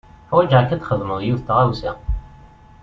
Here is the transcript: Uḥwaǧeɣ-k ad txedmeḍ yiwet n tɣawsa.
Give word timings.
Uḥwaǧeɣ-k 0.25 0.71
ad 0.71 0.81
txedmeḍ 0.81 1.19
yiwet 1.23 1.43
n 1.43 1.45
tɣawsa. 1.47 1.91